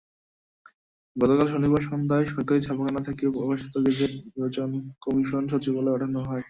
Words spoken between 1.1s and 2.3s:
গতকাল শনিবার সন্ধ্যায়